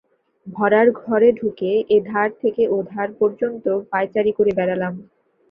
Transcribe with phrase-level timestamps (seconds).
[0.47, 4.93] ভঁড়ারঘরে ঢুকে এ-ধার থেকে ও ধার পর্যন্ত পায়চারি করে বেড়ালাম।